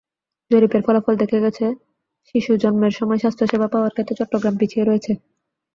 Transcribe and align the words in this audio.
জরিপের 0.51 0.81
ফলাফলে 0.85 1.15
দেখা 1.21 1.39
গেছে, 1.39 1.65
শিশু 2.29 2.51
জন্মের 2.63 2.93
সময় 2.99 3.19
স্বাস্থ্যসেবা 3.23 3.67
পাওয়ার 3.73 3.93
ক্ষেত্রে 3.93 4.17
চট্টগ্রাম 4.19 4.55
পিছিয়ে 4.59 4.85
রয়েছে। 4.85 5.11